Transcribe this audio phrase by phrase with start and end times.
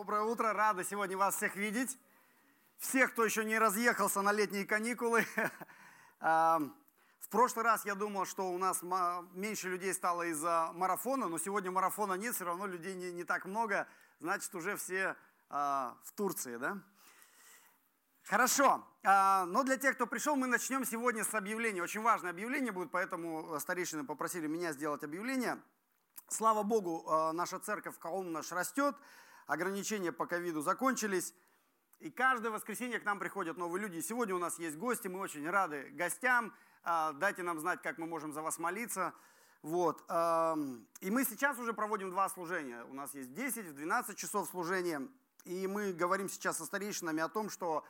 [0.00, 1.98] Доброе утро, рада сегодня вас всех видеть.
[2.78, 5.26] Всех, кто еще не разъехался на летние каникулы.
[6.20, 8.80] В прошлый раз я думал, что у нас
[9.34, 13.44] меньше людей стало из-за марафона, но сегодня марафона нет, все равно людей не, не так
[13.44, 13.86] много,
[14.20, 15.16] значит уже все
[15.50, 16.78] а, в Турции, да?
[18.22, 21.82] Хорошо, а, но для тех, кто пришел, мы начнем сегодня с объявления.
[21.82, 25.60] Очень важное объявление будет, поэтому старейшины попросили меня сделать объявление.
[26.28, 28.96] Слава Богу, а, наша церковь Каум наш растет,
[29.50, 31.34] ограничения по ковиду закончились.
[31.98, 34.00] И каждое воскресенье к нам приходят новые люди.
[34.00, 36.54] Сегодня у нас есть гости, мы очень рады гостям.
[36.82, 39.12] А, дайте нам знать, как мы можем за вас молиться.
[39.62, 40.00] Вот.
[41.00, 42.82] И мы сейчас уже проводим два служения.
[42.84, 45.06] У нас есть 10, в 12 часов служения.
[45.44, 47.84] И мы говорим сейчас со старейшинами о том, что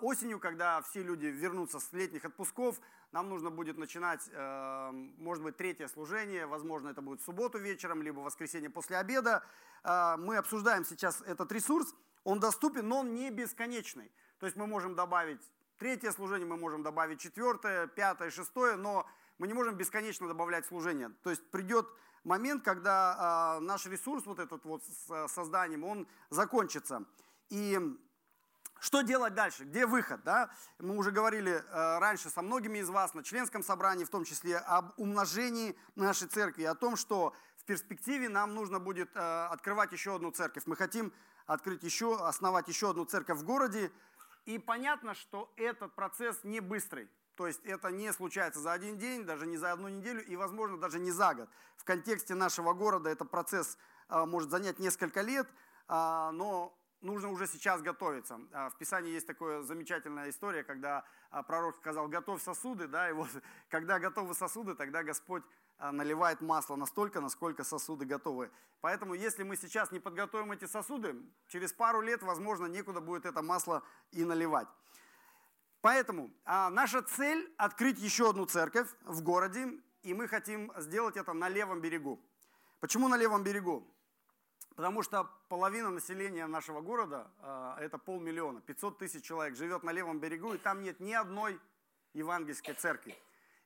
[0.00, 5.56] осенью, когда все люди вернутся с летних отпусков, нам нужно будет начинать, э, может быть,
[5.56, 9.44] третье служение, возможно, это будет в субботу вечером, либо в воскресенье после обеда.
[9.82, 14.10] А, мы обсуждаем сейчас этот ресурс, он доступен, но он не бесконечный.
[14.38, 15.42] То есть мы можем добавить
[15.78, 19.06] третье служение, мы можем добавить четвертое, пятое, шестое, но
[19.38, 21.10] мы не можем бесконечно добавлять служение.
[21.22, 21.86] То есть придет
[22.22, 27.04] момент, когда наш ресурс, вот этот вот с созданием, он закончится.
[27.48, 27.78] И
[28.84, 29.64] что делать дальше?
[29.64, 30.22] Где выход?
[30.24, 30.50] Да?
[30.78, 34.58] Мы уже говорили э, раньше со многими из вас на членском собрании, в том числе
[34.58, 40.16] об умножении нашей церкви, о том, что в перспективе нам нужно будет э, открывать еще
[40.16, 40.64] одну церковь.
[40.66, 41.14] Мы хотим
[41.46, 43.90] открыть еще, основать еще одну церковь в городе.
[44.44, 47.08] И понятно, что этот процесс не быстрый.
[47.36, 50.76] То есть это не случается за один день, даже не за одну неделю и, возможно,
[50.76, 51.48] даже не за год.
[51.78, 53.78] В контексте нашего города этот процесс
[54.10, 55.48] э, может занять несколько лет,
[55.86, 58.40] но нужно уже сейчас готовиться.
[58.52, 63.12] А, в Писании есть такая замечательная история, когда а, пророк сказал, готовь сосуды, да, и
[63.12, 63.28] вот
[63.68, 65.44] когда готовы сосуды, тогда Господь
[65.78, 68.50] а, наливает масло настолько, насколько сосуды готовы.
[68.80, 71.14] Поэтому, если мы сейчас не подготовим эти сосуды,
[71.48, 74.68] через пару лет, возможно, некуда будет это масло и наливать.
[75.80, 79.68] Поэтому наша цель– открыть еще одну церковь в городе,
[80.02, 82.18] и мы хотим сделать это на левом берегу.
[82.80, 83.93] Почему на левом берегу?
[84.74, 90.18] Потому что половина населения нашего города, а, это полмиллиона, 500 тысяч человек, живет на левом
[90.18, 91.60] берегу, и там нет ни одной
[92.12, 93.16] евангельской церкви.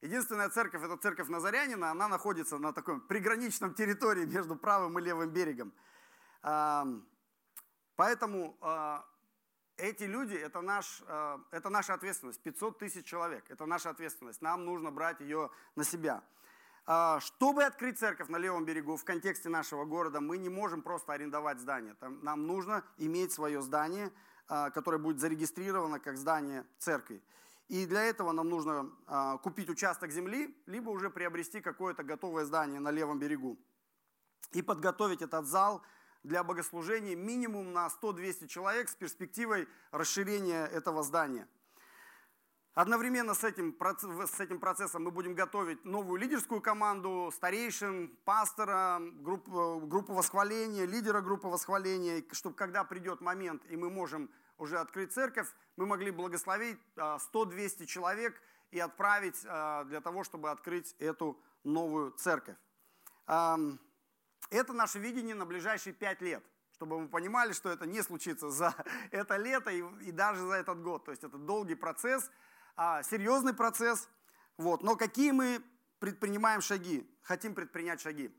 [0.02, 5.30] Единственная церковь, это церковь Назарянина, она находится на таком приграничном территории между правым и левым
[5.30, 5.72] берегом.
[7.96, 9.04] Поэтому а,
[9.76, 14.64] эти люди, это, наш, а, это наша ответственность, 500 тысяч человек, это наша ответственность, нам
[14.64, 16.22] нужно брать ее на себя.
[16.90, 21.12] А, чтобы открыть церковь на левом берегу в контексте нашего города, мы не можем просто
[21.12, 21.94] арендовать здание.
[22.00, 24.10] Нам нужно иметь свое здание,
[24.48, 27.22] а, которое будет зарегистрировано как здание церкви.
[27.68, 32.80] И для этого нам нужно а, купить участок земли, либо уже приобрести какое-то готовое здание
[32.80, 33.58] на левом берегу.
[34.52, 35.82] И подготовить этот зал
[36.22, 41.46] для богослужения минимум на 100-200 человек с перспективой расширения этого здания–
[42.78, 49.80] Одновременно с этим, с этим процессом мы будем готовить новую лидерскую команду, старейшин, пастора, группу,
[49.80, 55.48] группу восхваления, лидера группы восхваления, чтобы когда придет момент, и мы можем уже открыть церковь,
[55.74, 58.40] мы могли благословить 100-200 а, человек
[58.70, 62.58] и отправить а, для того, чтобы открыть эту новую церковь.
[63.26, 66.44] Это наше видение на ближайшие пять лет
[66.74, 68.72] чтобы мы понимали, что это не случится за
[69.10, 71.06] это лето и, и даже за этот год.
[71.06, 72.30] То есть это долгий процесс,
[72.78, 74.08] а, серьезный процесс.
[74.56, 74.84] Вот.
[74.84, 75.60] Но какие мы
[75.98, 78.32] предпринимаем шаги, хотим предпринять шаги?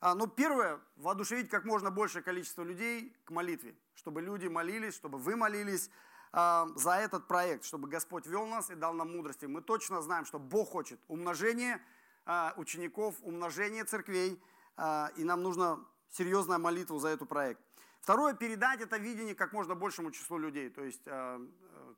[0.00, 5.16] А, ну, первое, воодушевить как можно большее количество людей к молитве, чтобы люди молились, чтобы
[5.16, 5.90] вы молились
[6.32, 9.46] а, за этот проект, чтобы Господь вел нас и дал нам мудрости.
[9.46, 11.80] Мы точно знаем, что Бог хочет умножения
[12.26, 14.38] а, учеников, умножения церквей,
[14.76, 17.62] а, и нам нужна серьезная молитва за этот проект.
[18.00, 20.70] Второе, передать это видение как можно большему числу людей.
[20.70, 21.40] То есть а,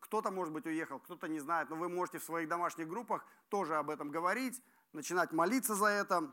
[0.01, 3.77] кто-то, может быть, уехал, кто-то не знает, но вы можете в своих домашних группах тоже
[3.77, 4.63] об этом говорить,
[4.93, 6.33] начинать молиться за это.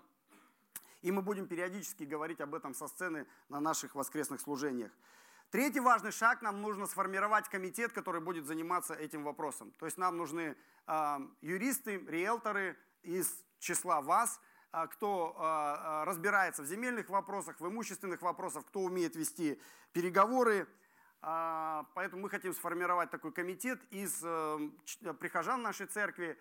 [1.02, 4.92] И мы будем периодически говорить об этом со сцены на наших воскресных служениях.
[5.50, 9.72] Третий важный шаг, нам нужно сформировать комитет, который будет заниматься этим вопросом.
[9.80, 16.68] То есть нам нужны э, юристы, риэлторы из числа вас, э, кто э, разбирается в
[16.68, 19.60] земельных вопросах, в имущественных вопросах, кто умеет вести
[19.94, 20.68] переговоры,
[21.22, 24.70] а, поэтому мы хотим сформировать такой комитет из э,
[25.20, 26.38] прихожан нашей церкви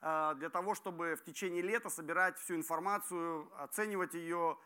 [0.00, 4.56] а, для того, чтобы в течение лета собирать всю информацию, оценивать ее.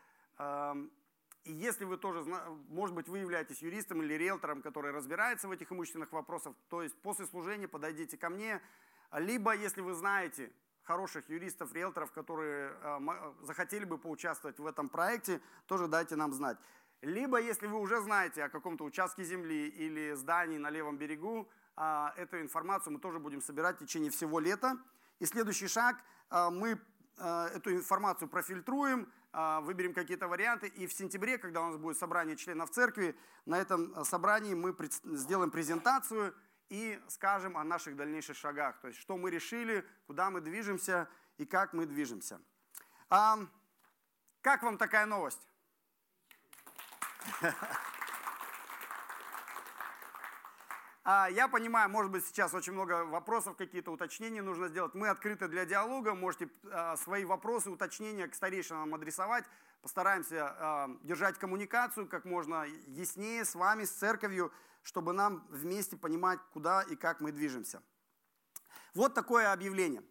[1.45, 2.23] И если вы тоже,
[2.69, 6.99] может быть, вы являетесь юристом или риэлтором, который разбирается в этих имущественных вопросах, то есть
[7.01, 8.61] после служения подойдите ко мне,
[9.13, 10.51] либо если вы знаете
[10.85, 16.57] хороших юристов, риэлторов, которые а, захотели бы поучаствовать в этом проекте, тоже дайте нам знать.
[17.01, 22.13] Либо, если вы уже знаете о каком-то участке земли или здании на левом берегу, а,
[22.15, 24.77] эту информацию мы тоже будем собирать в течение всего лета.
[25.19, 25.97] И следующий шаг,
[26.29, 26.79] а, мы
[27.17, 29.11] а, эту информацию профильтруем,
[29.63, 34.05] выберем какие-то варианты, и в сентябре, когда у нас будет собрание членов церкви, на этом
[34.05, 34.73] собрании мы
[35.03, 36.33] сделаем презентацию
[36.69, 41.07] и скажем о наших дальнейших шагах, то есть что мы решили, куда мы движемся
[41.37, 42.39] и как мы движемся.
[43.09, 45.41] Как вам такая новость?
[51.07, 54.95] А, я понимаю, может быть, сейчас очень много вопросов, какие-то уточнения нужно сделать.
[54.95, 59.45] Мы открыты для диалога, можете а, свои вопросы, уточнения к старейшинам адресовать.
[59.83, 64.51] Постараемся а, держать коммуникацию как можно яснее с вами, с церковью,
[64.85, 67.81] чтобы нам вместе понимать, куда и как мы движемся.
[68.93, 70.03] Вот такое объявление.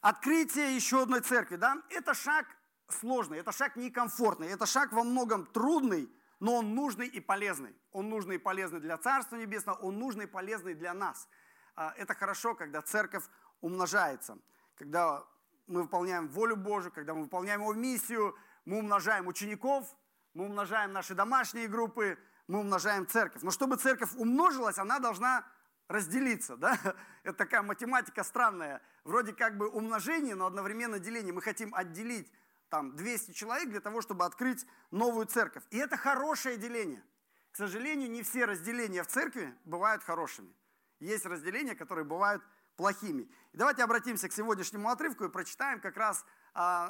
[0.00, 2.46] Открытие еще одной церкви, да, это шаг
[2.88, 6.10] сложный, это шаг некомфортный, это шаг во многом трудный,
[6.40, 7.76] но он нужный и полезный.
[7.92, 11.28] Он нужный и полезный для Царства Небесного, он нужный и полезный для нас.
[11.74, 13.24] А, это хорошо, когда церковь
[13.60, 14.38] умножается,
[14.76, 15.22] когда
[15.66, 18.34] мы выполняем волю Божию, когда мы выполняем его миссию,
[18.64, 19.94] мы умножаем учеников,
[20.32, 22.18] мы умножаем наши домашние группы,
[22.48, 23.42] мы умножаем церковь.
[23.42, 25.46] Но чтобы церковь умножилась, она должна
[25.86, 26.56] разделиться.
[26.56, 26.76] Да?
[27.22, 28.82] Это такая математика странная.
[29.04, 31.32] Вроде как бы умножение, но одновременно деление.
[31.32, 32.32] Мы хотим отделить
[32.70, 35.62] там 200 человек для того, чтобы открыть новую церковь.
[35.70, 37.04] И это хорошее деление.
[37.52, 40.52] К сожалению, не все разделения в церкви бывают хорошими.
[41.00, 42.42] Есть разделения, которые бывают
[42.76, 43.22] плохими.
[43.52, 46.24] И давайте обратимся к сегодняшнему отрывку и прочитаем как раз,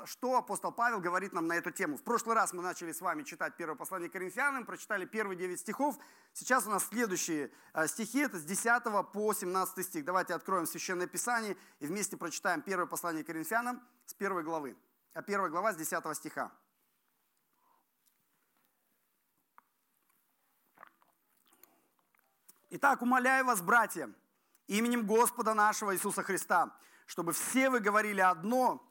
[0.07, 1.99] что апостол Павел говорит нам на эту тему.
[1.99, 5.99] В прошлый раз мы начали с вами читать первое послание Коринфянам, прочитали первые 9 стихов.
[6.33, 8.83] Сейчас у нас следующие а, стихи, это с 10
[9.13, 10.07] по 17 стих.
[10.07, 14.75] Давайте откроем Священное Писание и вместе прочитаем первое послание Коринфянам с первой главы.
[15.13, 16.51] 1 а глава с 10 стиха.
[22.71, 24.11] Итак, умоляю вас, братья,
[24.67, 26.75] именем Господа нашего Иисуса Христа,
[27.05, 28.88] чтобы все вы говорили одно,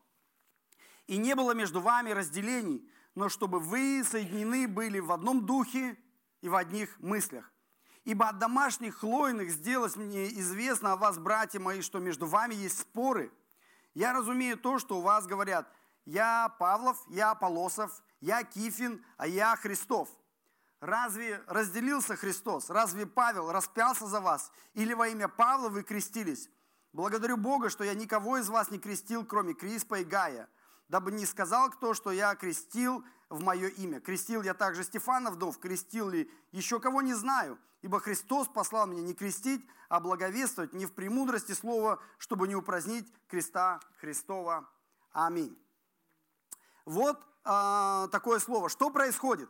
[1.07, 5.98] и не было между вами разделений, но чтобы вы соединены были в одном духе
[6.42, 7.51] и в одних мыслях.
[8.04, 12.80] Ибо от домашних хлойных сделалось мне известно о вас, братья мои, что между вами есть
[12.80, 13.33] споры.
[13.94, 15.68] Я разумею то, что у вас говорят,
[16.06, 20.10] я Павлов, я Полосов, я Кифин, а я Христов.
[20.80, 22.69] Разве разделился Христос?
[22.69, 24.51] Разве Павел распялся за вас?
[24.74, 26.50] Или во имя Павла вы крестились?
[26.94, 30.48] Благодарю Бога, что я никого из вас не крестил, кроме Криспа и Гая,
[30.89, 34.00] дабы не сказал кто, что я крестил в мое имя.
[34.00, 39.01] Крестил я также Стефана вдов, крестил ли еще кого не знаю, ибо Христос послал меня
[39.01, 44.69] не крестить, а благовествовать не в премудрости слова, чтобы не упразднить креста Христова.
[45.12, 45.57] Аминь.
[46.86, 48.69] Вот э, такое слово.
[48.69, 49.50] Что происходит?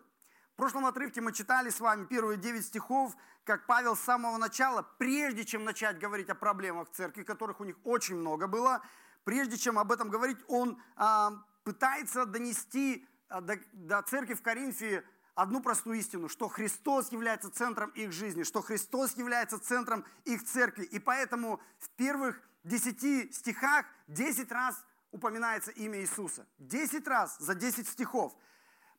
[0.53, 4.81] В прошлом отрывке мы читали с вами первые 9 стихов, как Павел с самого начала,
[4.97, 8.81] прежде чем начать говорить о проблемах в церкви, которых у них очень много было,
[9.27, 11.29] прежде чем об этом говорить, он э,
[11.65, 15.03] пытается донести э, до, до церкви в Коринфе
[15.35, 20.85] одну простую истину, что Христос является центром их жизни, что Христос является центром их церкви.
[20.85, 24.81] И поэтому в первых десяти стихах десять раз
[25.11, 26.47] упоминается имя Иисуса.
[26.57, 28.33] Десять раз за десять стихов.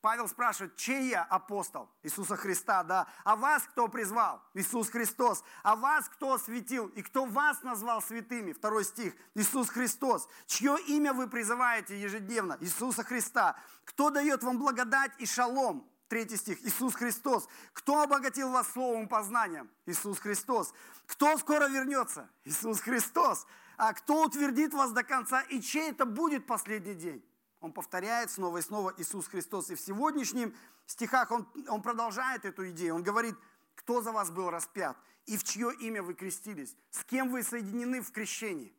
[0.00, 1.90] Павел спрашивает, чей я апостол?
[2.02, 3.06] Иисуса Христа, да.
[3.24, 4.40] А вас кто призвал?
[4.54, 5.42] Иисус Христос.
[5.62, 6.86] А вас кто осветил?
[6.88, 8.52] И кто вас назвал святыми?
[8.52, 9.14] Второй стих.
[9.34, 10.28] Иисус Христос.
[10.46, 12.56] Чье имя вы призываете ежедневно?
[12.60, 13.56] Иисуса Христа.
[13.84, 15.88] Кто дает вам благодать и шалом?
[16.08, 16.62] Третий стих.
[16.62, 17.48] Иисус Христос.
[17.72, 19.68] Кто обогатил вас словом познанием?
[19.86, 20.72] Иисус Христос.
[21.06, 22.30] Кто скоро вернется?
[22.44, 23.46] Иисус Христос
[23.78, 27.24] а кто утвердит вас до конца, и чей это будет последний день?
[27.60, 29.70] Он повторяет снова и снова Иисус Христос.
[29.70, 30.54] И в сегодняшних
[30.86, 32.94] стихах он, он продолжает эту идею.
[32.94, 33.34] Он говорит,
[33.74, 34.96] кто за вас был распят,
[35.26, 38.74] и в чье имя вы крестились, с кем вы соединены в крещении.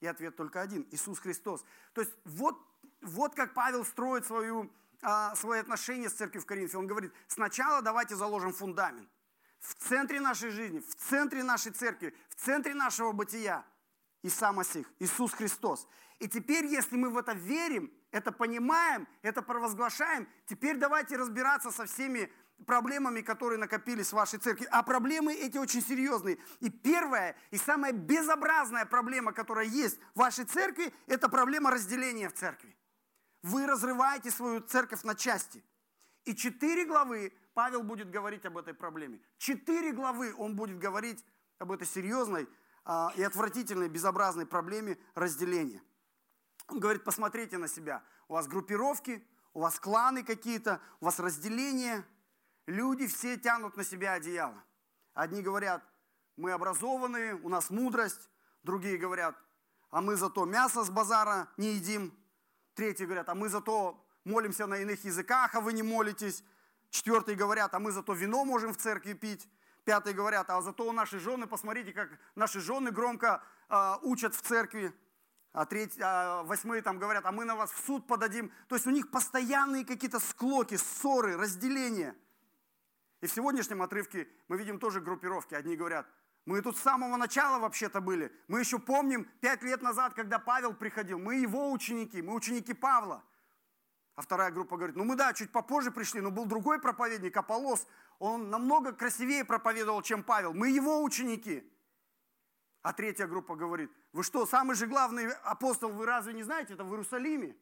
[0.00, 1.64] И ответ только один– Иисус Христос.
[1.92, 2.56] То есть вот,
[3.00, 4.70] вот как Павел строит свою,
[5.02, 6.78] а, свои отношения с церковью в Коринфе.
[6.78, 9.08] Он говорит, сначала давайте заложим фундамент.
[9.58, 13.64] В центре нашей жизни, в центре нашей церкви, в центре нашего бытия–
[14.22, 15.86] Иса Масих, Иисус Христос.
[16.18, 21.86] И теперь, если мы в это верим, это понимаем, это провозглашаем, теперь давайте разбираться со
[21.86, 22.30] всеми
[22.66, 24.66] проблемами, которые накопились в вашей церкви.
[24.70, 26.38] А проблемы эти очень серьезные.
[26.60, 32.34] И первая и самая безобразная проблема, которая есть в вашей церкви, это проблема разделения в
[32.34, 32.76] церкви.
[33.42, 35.62] Вы разрываете свою церковь на части.
[36.24, 39.20] И четыре главы Павел будет говорить об этой проблеме.
[39.38, 41.24] Четыре главы он будет говорить
[41.58, 42.48] об этой серьезной
[43.16, 45.82] и отвратительной, безобразной проблеме разделения.
[46.68, 48.02] Он говорит, посмотрите на себя.
[48.28, 52.04] У вас группировки, у вас кланы какие-то, у вас разделения.
[52.66, 54.62] люди все тянут на себя одеяло.
[55.14, 55.82] Одни говорят,
[56.36, 58.30] мы образованные, у нас мудрость.
[58.62, 59.36] Другие говорят,
[59.90, 62.12] а мы зато мясо с базара не едим.
[62.74, 66.44] Третьи говорят, а мы зато молимся на иных языках, а вы не молитесь.
[66.90, 69.48] Четвертые говорят, а мы зато вино можем в церкви пить.
[69.88, 74.42] Пятые говорят, а зато у нашей жены, посмотрите, как наши жены громко э, учат в
[74.42, 74.92] церкви.
[75.54, 78.52] А, треть, а восьмые там говорят, а мы на вас в суд подадим.
[78.68, 82.14] То есть у них постоянные какие-то склоки, ссоры, разделения.
[83.22, 85.54] И в сегодняшнем отрывке мы видим тоже группировки.
[85.54, 86.06] Одни говорят,
[86.44, 88.30] мы тут с самого начала вообще-то были.
[88.46, 91.18] Мы еще помним пять лет назад, когда Павел приходил.
[91.18, 93.24] Мы его ученики, мы ученики Павла.
[94.18, 97.86] А вторая группа говорит, ну мы да, чуть попозже пришли, но был другой проповедник, Аполос.
[98.18, 100.52] Он намного красивее проповедовал, чем Павел.
[100.52, 101.62] Мы его ученики.
[102.82, 106.82] А третья группа говорит, вы что, самый же главный апостол, вы разве не знаете, это
[106.82, 107.56] в Иерусалиме,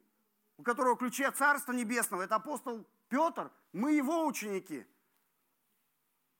[0.57, 4.83] у которого ключи от Царства Небесного, это апостол Петр, мы его ученики.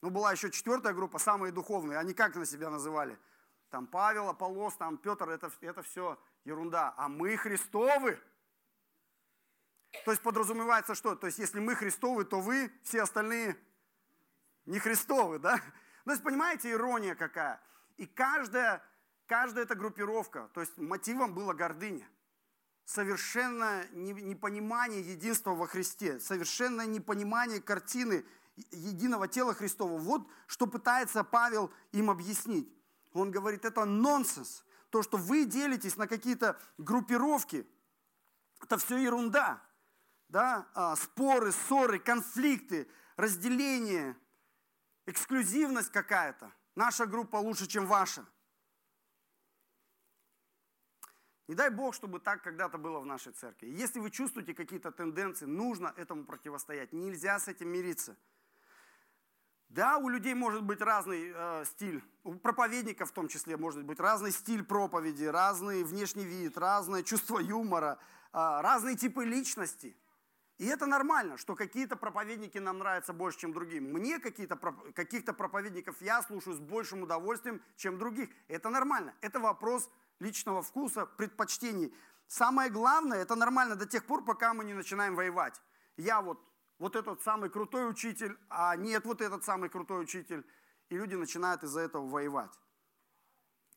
[0.02, 3.16] Ну, была еще четвертая группа, самые духовные, они как на себя называли?
[3.70, 6.92] Там Павел, Аполос, там Петр, это, это все ерунда.
[6.96, 8.20] А мы Христовы.
[10.04, 11.14] То есть подразумевается что?
[11.14, 13.56] То есть если мы Христовы, то вы, все остальные
[14.66, 15.60] не Христовы, да?
[16.04, 17.60] То есть понимаете, ирония какая?
[17.96, 18.82] И каждая,
[19.26, 22.08] каждая эта группировка, то есть мотивом была гордыня.
[22.84, 28.24] Совершенно непонимание единства во Христе, совершенное непонимание картины
[28.70, 29.98] единого тела Христова.
[29.98, 32.72] Вот что пытается Павел им объяснить.
[33.12, 34.64] Он говорит, это нонсенс.
[34.90, 37.66] То, что вы делитесь на какие-то группировки,
[38.62, 39.62] это все ерунда
[40.28, 44.16] да, а, споры, ссоры, конфликты, разделение,
[45.06, 46.52] эксклюзивность какая-то.
[46.74, 48.24] Наша группа лучше, чем ваша.
[51.48, 53.68] Не дай Бог, чтобы так когда-то было в нашей церкви.
[53.68, 56.92] Если вы чувствуете какие-то тенденции, нужно этому противостоять.
[56.92, 58.16] Нельзя с этим мириться.
[59.70, 64.00] Да, у людей может быть разный э, стиль, у проповедников в том числе может быть
[64.00, 67.98] разный стиль проповеди, разный внешний вид, разное чувство юмора,
[68.32, 69.96] э, разные типы личности–
[70.58, 73.92] и это нормально, что какие-то проповедники нам нравятся больше, чем другим.
[73.92, 74.56] Мне какие-то,
[74.92, 78.28] каких-то проповедников я слушаю с большим удовольствием, чем других.
[78.48, 79.14] Это нормально.
[79.20, 79.88] Это вопрос
[80.18, 81.94] личного вкуса, предпочтений.
[82.26, 85.62] Самое главное, это нормально до тех пор, пока мы не начинаем воевать.
[85.96, 86.40] Я вот,
[86.80, 90.44] вот этот самый крутой учитель, а нет, вот этот самый крутой учитель.
[90.88, 92.58] И люди начинают из-за этого воевать.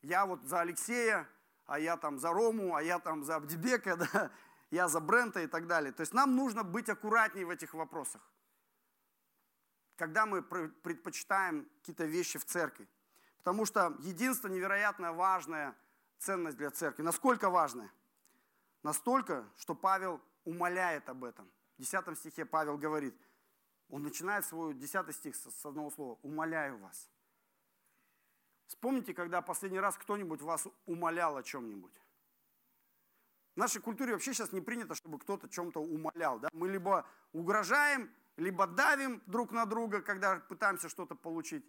[0.02, 1.28] Я вот за Алексея,
[1.66, 4.32] а я там за Рому, а я там за Абдибека, да,
[4.72, 5.92] я за Брента и так далее.
[5.92, 8.22] То есть нам нужно быть аккуратнее в этих вопросах.
[9.96, 12.88] Когда мы предпочитаем какие-то вещи в церкви.
[13.36, 15.76] Потому что единство невероятно важная
[16.18, 17.02] ценность для церкви.
[17.02, 17.92] Насколько важная?
[18.82, 21.52] Настолько, что Павел умоляет об этом.
[21.76, 23.14] В 10 стихе Павел говорит,
[23.90, 27.10] он начинает свой 10 стих с одного слова «умоляю вас».
[28.68, 32.01] Вспомните, когда последний раз кто-нибудь вас умолял о чем-нибудь.
[33.54, 36.38] В нашей культуре вообще сейчас не принято, чтобы кто-то чем-то умолял.
[36.38, 36.48] Да?
[36.52, 41.64] Мы либо угрожаем, либо давим друг на друга, когда пытаемся что-то получить.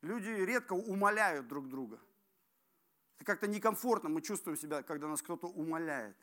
[0.00, 2.00] Люди редко умоляют друг друга.
[3.16, 6.16] Это как-то некомфортно, мы чувствуем себя, когда нас кто-то умоляет.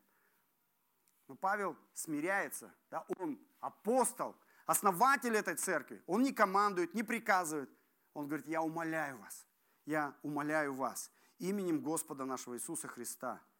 [1.27, 3.05] Но Павел смиряется, да?
[3.17, 6.01] он апостол, основатель этой церкви.
[6.08, 7.70] Он не командует, не приказывает.
[8.13, 9.48] Он говорит, я умоляю вас,
[9.86, 13.39] я умоляю вас именем Господа нашего Иисуса Христа–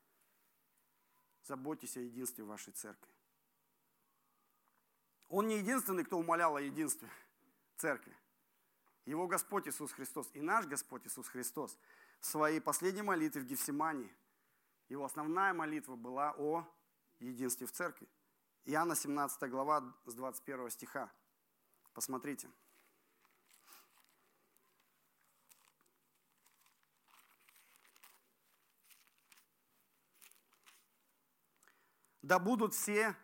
[1.44, 3.12] заботьтесь о единстве вашей церкви.
[5.30, 7.10] Он не единственный, кто умолял о единстве
[7.78, 8.16] церкви.
[9.06, 11.78] Его Господь Иисус Христос и наш Господь Иисус Христос
[12.20, 14.16] в своей последней молитве в Гефсимании,
[14.90, 16.66] его основная молитва была о
[17.20, 18.08] единстве в церкви.
[18.66, 21.12] Иоанна 17 глава с 21 стиха.
[21.94, 22.50] Посмотрите.
[32.24, 33.16] Да будут все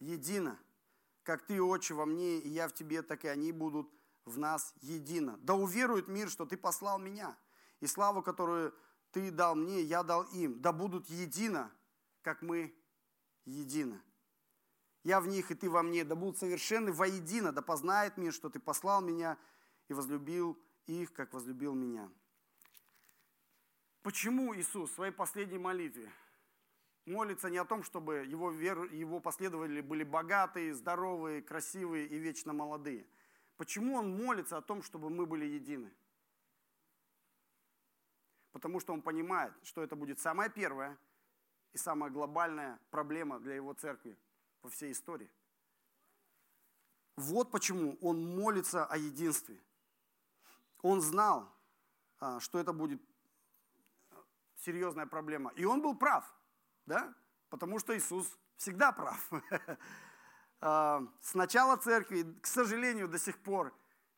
[0.00, 0.58] едино,
[1.22, 3.88] как ты, Отче, во мне, и я в тебе, так и они будут
[4.24, 5.38] в нас едино.
[5.42, 7.36] Да уверует мир, что ты послал меня,
[7.80, 8.74] и славу, которую
[9.12, 10.60] ты дал мне, я дал им.
[10.60, 11.70] Да будут едино,
[12.22, 12.74] как мы
[13.44, 14.02] едино.
[15.02, 18.48] Я в них, и ты во мне, да будут совершенны воедино, да познает мир, что
[18.48, 19.36] ты послал меня
[19.88, 22.10] и возлюбил их, как возлюбил меня.
[24.02, 26.10] Почему Иисус в своей последней молитве
[27.06, 32.52] молится не о том, чтобы его, вер, его последователи были богатые, здоровые, красивые и вечно
[32.52, 33.06] молодые.
[33.56, 35.92] Почему он молится о том, чтобы мы были едины?
[38.52, 40.96] Потому что он понимает, что это будет самая первая
[41.72, 44.16] и самая глобальная проблема для его церкви
[44.62, 45.30] во всей истории.
[47.16, 49.60] Вот почему он молится о единстве.
[50.82, 51.52] Он знал,
[52.18, 53.00] а, что это будет
[54.56, 55.52] серьезная проблема.
[55.56, 56.24] И он был прав,
[56.86, 57.14] да?
[57.48, 59.30] Потому что Иисус всегда прав.
[60.66, 63.74] А, с начала церкви, к сожалению, до сих пор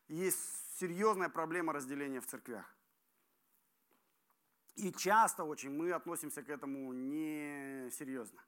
[0.07, 0.39] есть
[0.79, 2.73] серьезная проблема разделения в церквях.
[4.75, 8.41] И часто очень мы относимся к этому несерьезно.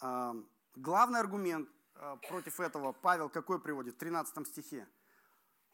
[0.00, 0.34] А,
[0.74, 3.94] главный аргумент а, против этого Павел какой приводит?
[3.94, 4.86] В 13 стихе.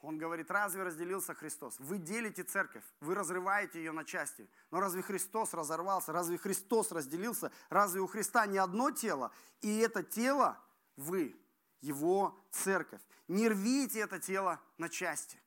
[0.01, 1.77] Он говорит, разве разделился Христос?
[1.79, 4.49] Вы делите церковь, вы разрываете ее на части.
[4.71, 6.13] Но разве Христос разорвался?
[6.13, 7.51] Разве Христос разделился?
[7.71, 9.33] Разве у Христа не одно тело?
[9.63, 10.63] И это тело
[10.97, 11.35] вы,
[11.81, 13.01] его церковь.
[13.27, 15.41] Не рвите это тело на части.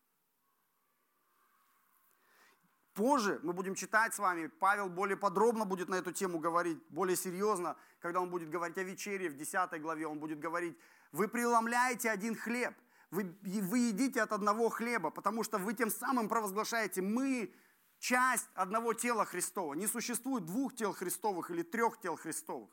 [2.93, 7.15] Позже мы будем читать с вами, Павел более подробно будет на эту тему говорить, более
[7.15, 10.77] серьезно, когда он будет говорить о вечере в 10 главе, он будет говорить,
[11.13, 12.75] вы преломляете один хлеб–
[13.11, 17.53] вы, вы едите от одного хлеба, потому что вы тем самым провозглашаете, мы
[17.97, 19.73] часть одного тела Христова.
[19.73, 22.69] Не существует двух тел Христовых или трех тел Христовых.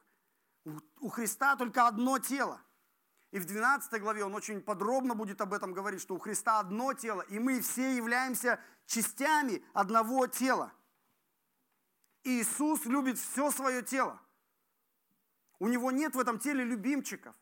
[1.00, 2.60] У Христа только одно тело.
[3.30, 6.92] И в 12 главе он очень подробно будет об этом говорить, что у Христа одно
[6.94, 10.72] тело, и мы все являемся частями одного тела.
[12.22, 14.20] И Иисус любит все свое тело.
[15.58, 17.34] У него нет в этом теле любимчиков.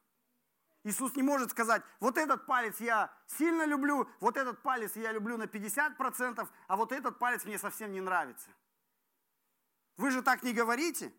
[0.84, 5.38] Иисус не может сказать, вот этот палец я сильно люблю, вот этот палец я люблю
[5.38, 8.50] на 50%, а вот этот палец мне совсем не нравится.
[9.96, 11.10] Вы же так не говорите.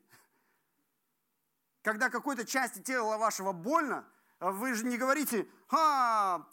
[1.81, 4.05] Когда какой-то части тела вашего больно,
[4.39, 6.45] вы же не говорите, а,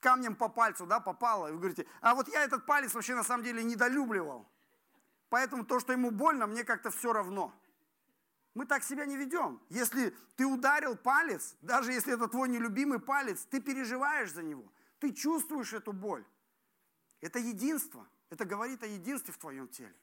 [0.00, 1.50] камнем по пальцу, да, попало.
[1.50, 4.48] Вы говорите, а вот я этот палец вообще на самом деле недолюбливал.
[5.28, 7.54] Поэтому то, что ему больно, мне как-то все равно.
[8.54, 9.62] Мы так себя не ведем.
[9.68, 14.72] Если ты ударил палец, даже если это твой нелюбимый палец, ты переживаешь за него.
[14.98, 16.24] Ты чувствуешь эту боль.
[17.20, 18.08] Это единство.
[18.28, 19.94] Это говорит о единстве в твоем теле.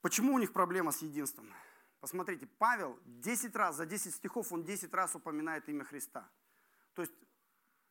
[0.00, 1.52] Почему у них проблема с единством?
[2.00, 6.30] Посмотрите, Павел 10 раз, за 10 стихов он 10 раз упоминает имя Христа.
[6.94, 7.14] То есть,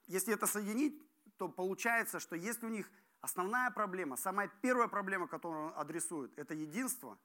[0.05, 1.03] если это соединить,
[1.37, 2.89] то получается, что если у них
[3.21, 7.17] основная проблема, самая первая проблема, которую он адресует, это единство,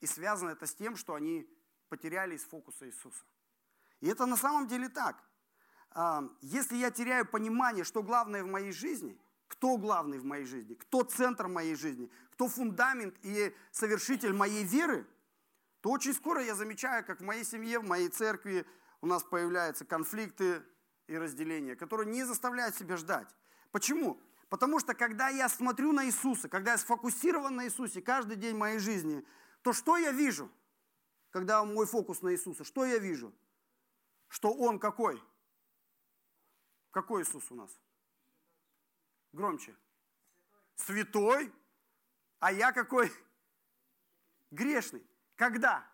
[0.00, 1.48] и связано это с тем, что они
[1.88, 3.24] потеряли из фокуса Иисуса.
[4.00, 5.22] И это на самом деле так.
[5.90, 10.74] А, если я теряю понимание, что главное в моей жизни, кто главный в моей жизни,
[10.74, 15.06] кто центр моей жизни, кто фундамент и совершитель моей веры,
[15.80, 18.66] то очень скоро я замечаю, как в моей семье, в моей церкви
[19.00, 20.62] у нас появляются конфликты,
[21.06, 23.28] и разделения, которые не заставляют себя ждать.
[23.70, 24.20] Почему?
[24.48, 28.78] Потому что когда я смотрю на Иисуса, когда я сфокусирован на Иисусе каждый день моей
[28.78, 29.24] жизни,
[29.62, 30.50] то что я вижу,
[31.30, 32.64] когда мой фокус на Иисуса?
[32.64, 33.34] Что я вижу?
[34.28, 35.22] Что Он какой?
[36.90, 37.70] Какой Иисус у нас?
[39.32, 39.76] Громче.
[40.76, 41.52] Святой.
[42.38, 43.12] А я какой?
[44.50, 45.06] Грешный.
[45.34, 45.86] Когда?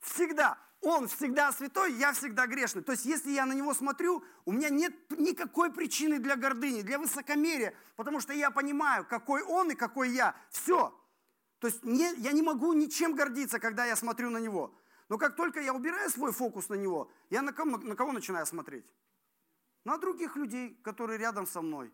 [0.00, 0.58] Всегда.
[0.82, 2.82] Он всегда святой, я всегда грешный.
[2.82, 6.98] То есть, если я на него смотрю, у меня нет никакой причины для гордыни, для
[6.98, 10.36] высокомерия, потому что я понимаю, какой он и какой я.
[10.50, 10.94] Все.
[11.58, 14.74] То есть, мне, я не могу ничем гордиться, когда я смотрю на него.
[15.08, 18.44] Но как только я убираю свой фокус на него, я на кого, на кого начинаю
[18.44, 18.86] смотреть?
[19.84, 21.92] На других людей, которые рядом со мной.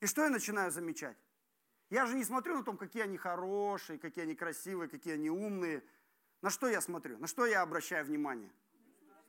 [0.00, 1.16] И что я начинаю замечать?
[1.90, 5.84] Я же не смотрю на том, какие они хорошие, какие они красивые, какие они умные–
[6.44, 7.16] на что я смотрю?
[7.18, 8.52] На что я обращаю внимание?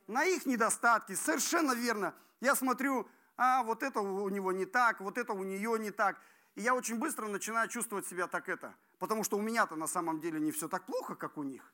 [0.06, 1.14] На их недостатки.
[1.14, 2.14] Совершенно верно.
[2.40, 6.20] Я смотрю, а вот это у него не так, вот это у нее не так.
[6.56, 8.74] И я очень быстро начинаю чувствовать себя так это.
[8.98, 11.72] Потому что у меня-то на самом деле не все так плохо, как у них.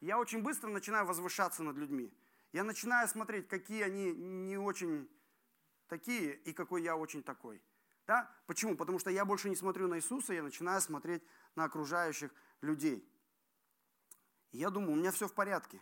[0.00, 2.14] Я очень быстро начинаю возвышаться над людьми.
[2.52, 5.10] Я начинаю смотреть, какие они не очень
[5.88, 7.60] такие и какой я очень такой.
[8.06, 8.30] Да?
[8.46, 8.76] Почему?
[8.76, 11.24] Потому что я больше не смотрю на Иисуса, я начинаю смотреть
[11.56, 12.30] на окружающих
[12.60, 13.04] людей.
[14.52, 15.80] Я думаю, у меня все в порядке.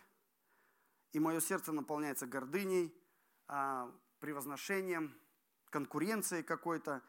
[1.11, 2.95] И мое сердце наполняется гордыней,
[3.47, 5.15] а, превозношением,
[5.69, 7.01] конкуренцией какой-то,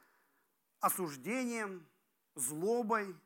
[0.81, 1.89] осуждением,
[2.35, 3.17] злобой.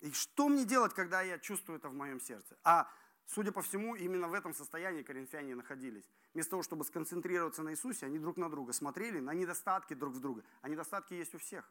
[0.00, 2.56] И что мне делать, когда я чувствую это в моем сердце?
[2.64, 2.90] А
[3.26, 6.08] Судя по всему, именно в этом состоянии коринфяне находились.
[6.32, 10.20] Вместо того, чтобы сконцентрироваться на Иисусе, они друг на друга смотрели, на недостатки друг в
[10.20, 10.44] друга.
[10.62, 11.68] А недостатки есть у всех.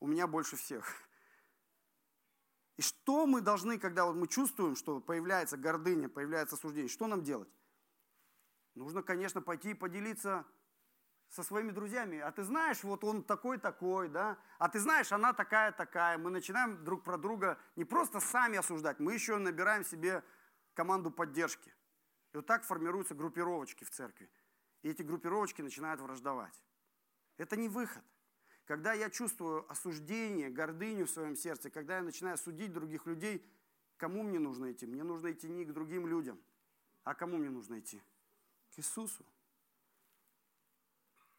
[0.00, 0.86] У меня больше всех.
[2.76, 7.22] И что мы должны, когда вот мы чувствуем, что появляется гордыня, появляется осуждение, что нам
[7.22, 7.48] делать?
[8.74, 10.44] Нужно, конечно, пойти и поделиться
[11.28, 16.18] со своими друзьями, а ты знаешь, вот он такой-такой, да, а ты знаешь, она такая-такая.
[16.18, 20.22] Мы начинаем друг про друга не просто сами осуждать, мы еще набираем себе
[20.74, 21.74] команду поддержки.
[22.32, 24.30] И вот так формируются группировочки в церкви.
[24.82, 26.62] И эти группировочки начинают враждовать.
[27.38, 28.04] Это не выход.
[28.66, 33.46] Когда я чувствую осуждение, гордыню в своем сердце, когда я начинаю судить других людей,
[33.96, 34.86] кому мне нужно идти?
[34.86, 36.38] Мне нужно идти не к другим людям,
[37.04, 38.02] а кому мне нужно идти?
[38.74, 39.24] К Иисусу.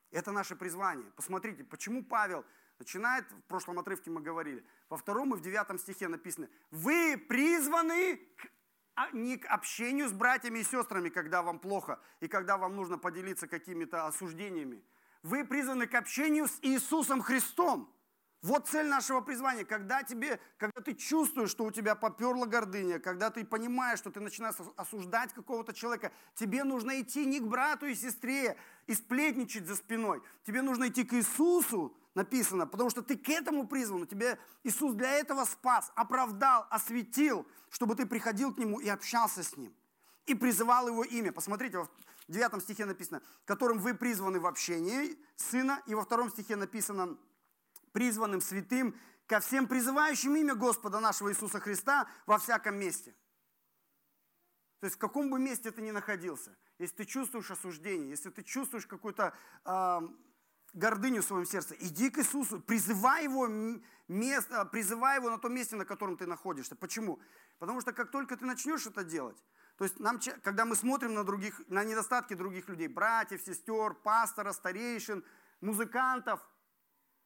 [0.09, 1.11] Это наше призвание.
[1.17, 2.45] Посмотрите, почему Павел
[2.79, 8.15] начинает, в прошлом отрывке мы говорили, во втором и в девятом стихе написано, вы призваны
[8.37, 8.47] к,
[8.95, 12.97] а, не к общению с братьями и сестрами, когда вам плохо, и когда вам нужно
[12.97, 14.81] поделиться какими-то осуждениями.
[15.23, 17.93] Вы призваны к общению с Иисусом Христом.
[18.43, 19.65] Вот цель нашего призвания.
[19.65, 24.19] Когда, тебе, когда ты чувствуешь, что у тебя поперла гордыня, когда ты понимаешь, что ты
[24.19, 29.75] начинаешь осуждать какого-то человека, тебе нужно идти не к брату и сестре и сплетничать за
[29.75, 30.21] спиной.
[30.45, 34.05] Тебе нужно идти к Иисусу, написано, потому что ты к этому призван.
[34.05, 39.57] Тебе Иисус для этого спас, оправдал, осветил, чтобы ты приходил к Нему и общался с
[39.57, 39.73] Ним.
[40.27, 41.31] И призывал Его имя.
[41.31, 41.87] Посмотрите,
[42.27, 45.81] в 9 стихе написано, которым вы призваны в общении Сына.
[45.85, 47.17] И во втором стихе написано,
[47.91, 48.95] призванным святым,
[49.27, 53.15] ко всем призывающим имя Господа нашего Иисуса Христа во всяком месте.
[54.79, 58.43] То есть в каком бы месте ты ни находился, если ты чувствуешь осуждение, если ты
[58.43, 59.33] чувствуешь какую-то
[59.65, 59.99] э,
[60.73, 63.47] гордыню в своем сердце, иди к Иисусу, призывай его,
[64.07, 66.75] место, призывай его на том месте, на котором ты находишься.
[66.75, 67.19] Почему?
[67.57, 69.43] Потому что как только ты начнешь это делать,
[69.77, 74.51] то есть нам, когда мы смотрим на, других, на недостатки других людей, братьев, сестер, пастора,
[74.53, 75.23] старейшин,
[75.61, 76.39] музыкантов–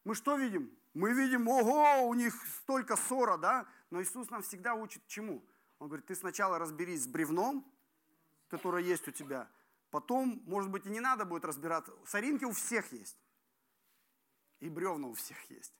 [0.04, 0.70] мы что видим?
[0.94, 3.66] Мы видим, ого, у них столько ссора, да?
[3.90, 5.44] Но Иисус нам всегда учит чему?
[5.78, 7.64] Он говорит, ты сначала разберись с бревном,
[8.48, 9.50] которое есть у тебя,
[9.90, 11.92] потом, может быть, и не надо будет разбираться.
[12.06, 13.16] Соринки у всех есть.
[14.60, 15.74] И бревна у всех есть.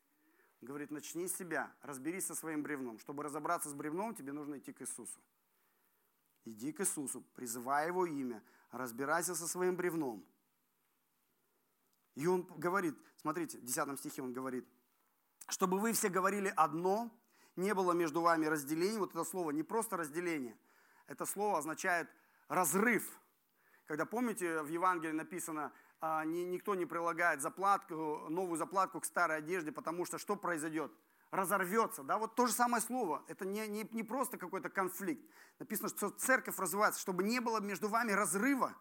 [0.60, 2.98] Он говорит, начни с себя, разберись со своим бревном.
[2.98, 5.20] Чтобы разобраться с бревном, тебе нужно идти к Иисусу.
[6.44, 10.24] Иди к Иисусу, призывай Его имя, разбирайся со своим бревном.
[12.14, 14.68] И он говорит, смотрите, в 10 стихе он говорит,
[15.48, 17.10] чтобы вы все говорили одно,
[17.56, 18.98] не было между вами разделений.
[18.98, 20.58] Вот это слово не просто разделение,
[21.06, 22.08] это слово означает
[22.48, 23.18] разрыв.
[23.86, 29.72] Когда, помните, в Евангелии написано, «А, никто не прилагает заплатку, новую заплатку к старой одежде,
[29.72, 30.92] потому что что произойдет?
[31.32, 32.04] Разорвется.
[32.04, 32.18] Да?
[32.18, 33.24] Вот то же самое слово.
[33.26, 35.28] Это не, не, не просто какой-то конфликт.
[35.58, 38.76] Написано, что церковь развивается, чтобы не было между вами разрыва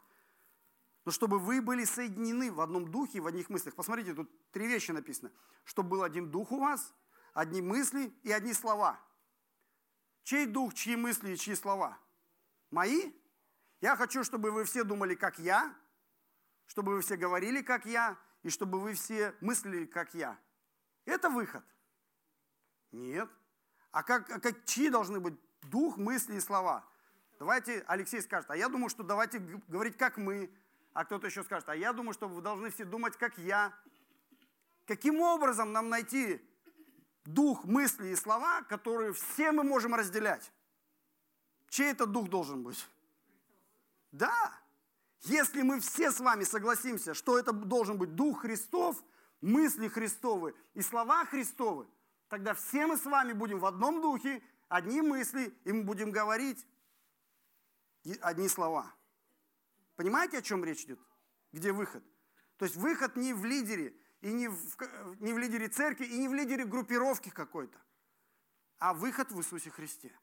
[1.03, 3.75] но чтобы вы были соединены в одном духе, в одних мыслях.
[3.75, 5.31] Посмотрите, тут три вещи написано.
[5.63, 6.93] Чтобы был один дух у вас,
[7.33, 8.99] одни мысли и одни слова.
[10.23, 11.97] Чей дух, чьи мысли и чьи слова?
[12.69, 13.11] Мои?
[13.81, 15.75] Я хочу, чтобы вы все думали, как я,
[16.67, 20.39] чтобы вы все говорили, как я, и чтобы вы все мыслили, как я.
[21.05, 21.63] Это выход?
[22.91, 23.29] Нет.
[23.91, 26.85] А как, а как чьи должны быть дух, мысли и слова?
[27.39, 30.49] Давайте, Алексей скажет, а я думаю, что давайте говорить, как мы,
[30.93, 33.73] а кто-то еще скажет, а я думаю, что вы должны все думать, как я.
[34.85, 36.41] Каким образом нам найти
[37.25, 40.51] дух, мысли и слова, которые все мы можем разделять?
[41.69, 42.85] Чей это дух должен быть?
[44.11, 44.53] Да.
[45.21, 49.01] Если мы все с вами согласимся, что это должен быть Дух Христов,
[49.39, 51.87] мысли Христовы и слова Христовы,
[52.31, 56.65] тогда все мы с вами будем в одном духе, одни мысли, и мы будем говорить
[58.21, 58.89] одни слова.
[59.97, 60.99] Понимаете, о чем речь идет?
[61.51, 62.01] Где выход?
[62.55, 64.77] То есть выход не в лидере, и не в,
[65.19, 67.77] не в лидере церкви, и не в лидере группировки какой-то,
[68.79, 70.17] а выход в Иисусе Христе.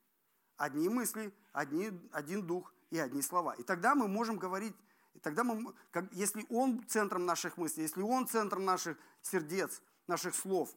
[0.56, 3.52] Одни мысли, одни, один дух и одни слова.
[3.52, 4.74] И тогда мы можем говорить,
[5.12, 10.34] и тогда мы, как, если Он центром наших мыслей, если Он центром наших сердец, наших
[10.34, 10.74] слов,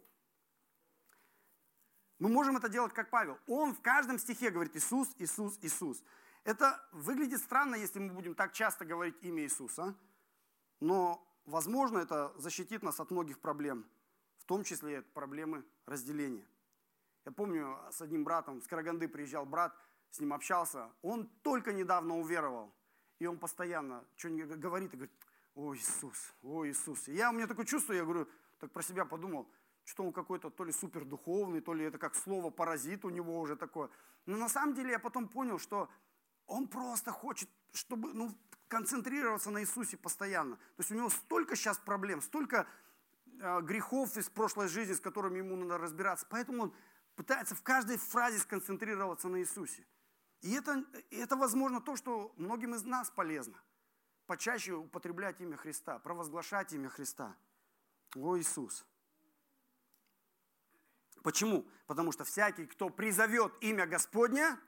[2.22, 3.40] мы можем это делать как Павел.
[3.48, 6.04] Он в каждом стихе говорит Иисус, Иисус, Иисус.
[6.44, 9.96] Это выглядит странно, если мы будем так часто говорить имя Иисуса,
[10.80, 13.88] но, возможно, это защитит нас от многих проблем,
[14.38, 16.46] в том числе от проблемы разделения.
[17.26, 19.76] Я помню, с одним братом, с Караганды приезжал брат,
[20.12, 22.72] с ним общался, он только недавно уверовал,
[23.18, 25.14] и он постоянно что-нибудь говорит и говорит,
[25.56, 27.08] о Иисус, о Иисус.
[27.08, 28.28] И я, у меня такое чувство, я говорю,
[28.60, 29.50] так про себя подумал,
[29.92, 33.58] что он какой-то то ли супердуховный, то ли это как слово паразит у него уже
[33.58, 33.90] такое.
[34.26, 35.90] Но на самом деле я потом понял, что
[36.48, 38.32] он просто хочет, чтобы ну,
[38.70, 40.56] концентрироваться на Иисусе постоянно.
[40.56, 42.68] То есть у него столько сейчас проблем, столько
[43.40, 46.26] э, грехов из прошлой жизни, с которыми ему надо разбираться.
[46.30, 46.74] Поэтому он
[47.16, 49.86] пытается в каждой фразе сконцентрироваться на Иисусе.
[50.40, 53.62] И это, это возможно то, что многим из нас полезно.
[54.26, 57.36] почаще употреблять имя Христа, провозглашать имя Христа.
[58.16, 58.86] О Иисус.
[61.24, 61.66] Почему?
[61.88, 64.60] Потому что всякий, кто призовет имя Господня,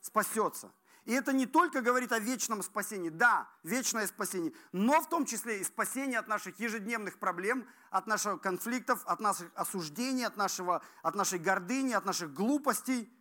[0.00, 0.72] спасется.
[1.04, 5.60] И это не только говорит о вечном спасении, да, вечное спасение, но в том числе
[5.60, 11.14] и спасение от наших ежедневных проблем, от наших конфликтов, от наших осуждений, от, нашего, от
[11.16, 13.12] нашей гордыни, от наших глупостей,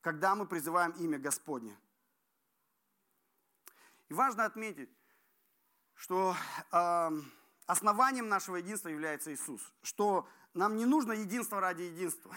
[0.00, 1.78] когда мы призываем имя Господне.
[4.08, 4.90] И важно отметить,
[5.94, 6.34] что
[6.72, 7.10] э,
[7.66, 12.34] основанием нашего единства является Иисус, что нам не нужно единство ради единства.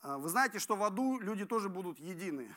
[0.00, 2.54] А, вы знаете, что в аду люди тоже будут едины.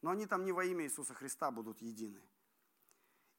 [0.00, 2.20] Но они там не во имя Иисуса Христа будут едины.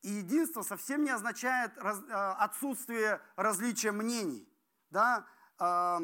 [0.03, 4.47] И единство совсем не означает а, отсутствие различия мнений.
[4.91, 5.27] Да?
[5.57, 6.01] А,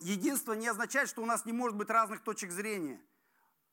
[0.00, 3.00] единство не означает, что у нас не может быть разных точек зрения.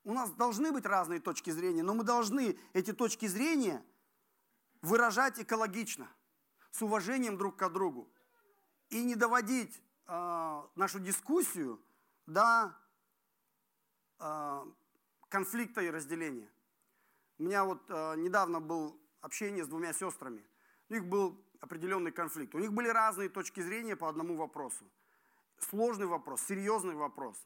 [0.03, 3.83] У нас должны быть разные точки зрения, но мы должны эти точки зрения
[4.81, 6.07] выражать экологично,
[6.71, 8.07] с уважением друг к другу
[8.89, 11.81] и не доводить э, нашу дискуссию
[12.25, 12.75] до
[14.19, 14.65] э,
[15.29, 16.49] конфликта и разделения.
[17.37, 20.43] У меня вот э, недавно был общение с двумя сестрами.
[20.89, 22.55] У них был определенный конфликт.
[22.55, 24.85] У них были разные точки зрения по одному вопросу.
[25.59, 27.37] Сложный вопрос, серьезный вопрос.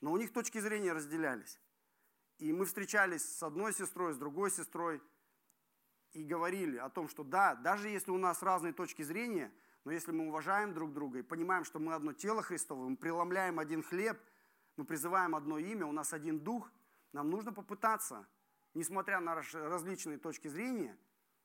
[0.00, 1.60] Но у них точки зрения разделялись.
[2.38, 5.02] И мы встречались с одной сестрой, с другой сестрой
[6.12, 9.52] и говорили о том, что да, даже если у нас разные точки зрения–
[9.88, 13.58] но если мы уважаем друг друга и понимаем, что мы одно тело Христово, мы преломляем
[13.58, 14.20] один хлеб,
[14.76, 16.70] мы призываем одно имя, у нас один дух,
[17.14, 18.28] нам нужно попытаться,
[18.74, 20.94] несмотря на различные точки зрения,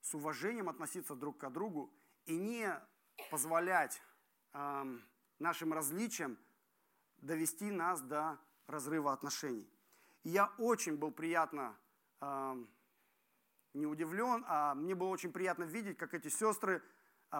[0.01, 1.89] с уважением относиться друг к другу
[2.25, 2.69] и не
[3.31, 4.01] позволять
[4.51, 4.97] э,
[5.39, 6.37] нашим различиям
[7.19, 9.71] довести нас до разрыва отношений.
[10.23, 11.77] И я очень был приятно,
[12.19, 12.65] э,
[13.73, 16.83] не удивлен, а мне было очень приятно видеть, как эти сестры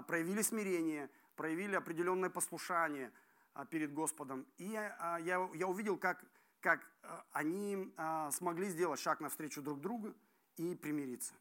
[0.01, 3.11] проявили смирение, проявили определенное послушание
[3.53, 4.45] а, перед Господом.
[4.57, 6.23] И а, я, я увидел, как,
[6.59, 6.85] как
[7.31, 7.93] они
[8.31, 10.13] смогли сделать шаг навстречу друг другу
[10.55, 11.33] и примириться.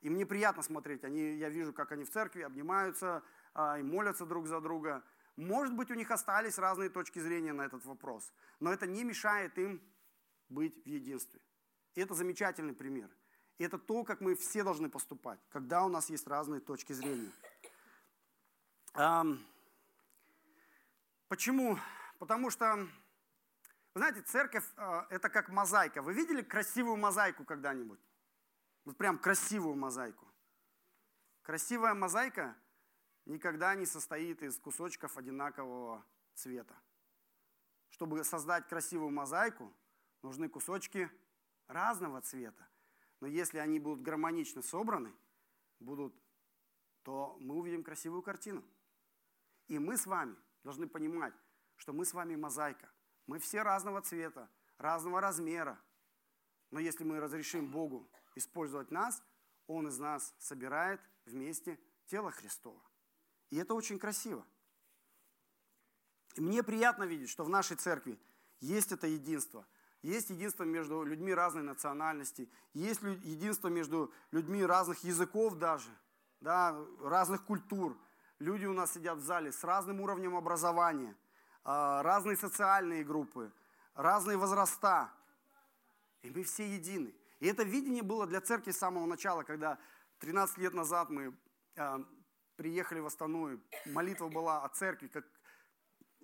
[0.00, 1.04] И мне приятно смотреть.
[1.04, 3.22] Они, я вижу, как они в церкви обнимаются
[3.78, 5.04] и молятся друг за друга.
[5.36, 9.56] Может быть, у них остались разные точки зрения на этот вопрос, но это не мешает
[9.58, 9.80] им
[10.48, 11.40] быть в единстве.
[11.94, 13.10] И это замечательный пример.
[13.58, 17.30] И это то, как мы все должны поступать, когда у нас есть разные точки зрения.
[21.28, 21.78] Почему?
[22.18, 22.88] Потому что, вы
[24.00, 26.02] знаете, церковь а,– это как мозаика.
[26.02, 27.98] Вы видели красивую мозаику когда-нибудь?
[28.84, 30.26] Вот прям красивую мозаику.
[31.42, 32.54] Красивая мозаика
[33.24, 36.76] никогда не состоит из кусочков одинакового цвета.
[37.88, 39.72] Чтобы создать красивую мозаику,
[40.22, 41.10] нужны кусочки
[41.66, 42.68] разного цвета.
[43.20, 45.14] Но если они будут гармонично собраны,
[45.80, 46.14] будут,
[47.04, 48.62] то мы увидим красивую картину.
[49.68, 51.34] И мы с вами должны понимать,
[51.76, 52.90] что мы с вами мозаика.
[53.26, 54.48] Мы все разного цвета,
[54.78, 55.80] разного размера.
[56.70, 59.22] Но если мы разрешим Богу использовать нас,
[59.66, 62.82] Он из нас собирает вместе тело Христова.
[63.50, 64.44] И это очень красиво.
[66.34, 68.18] И мне приятно видеть, что в нашей церкви
[68.60, 69.66] есть это единство.
[70.00, 75.90] Есть единство между людьми разной национальности, есть единство между людьми разных языков даже,
[76.40, 77.96] да, разных культур–
[78.42, 81.14] Люди у нас сидят в зале с разным уровнем образования,
[81.62, 83.52] а, разные социальные группы,
[83.94, 85.12] разные возраста.
[86.22, 87.14] И мы все едины.
[87.38, 89.78] И это видение было для церкви с самого начала, когда
[90.18, 91.38] 13 лет назад мы
[91.76, 92.04] а,
[92.56, 95.24] приехали в Астану, молитва была о церкви, как,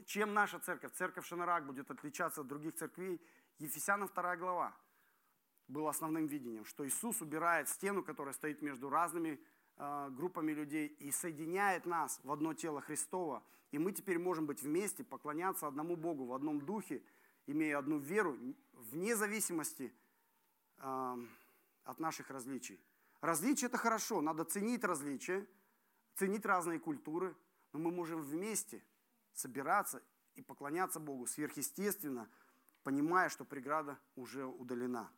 [0.04, 3.24] чем наша церковь, церковь Шанарак будет отличаться от других церквей.
[3.59, 4.76] Ефесянам 2 глава
[5.68, 9.38] был основным видением, что Иисус убирает стену, которая стоит между разными
[9.78, 13.42] группами людей и соединяет нас в одно тело Христова.
[13.70, 17.02] И мы теперь можем быть вместе, поклоняться одному Богу в одном духе,
[17.46, 18.36] имея одну веру,
[18.72, 19.92] вне зависимости
[20.78, 21.16] э,
[21.84, 22.80] от наших различий.
[23.20, 25.46] Различия– это хорошо, надо ценить различия,
[26.14, 27.36] ценить разные культуры,
[27.72, 28.82] но мы можем вместе
[29.32, 30.02] собираться
[30.34, 32.28] и поклоняться Богу сверхъестественно,
[32.82, 35.10] понимая, что преграда уже удалена.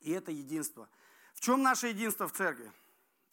[0.00, 0.88] И это единство.
[1.34, 2.70] В чем наше единство в церкви?